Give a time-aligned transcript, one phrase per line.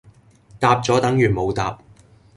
[0.59, 1.77] 答咗等如冇答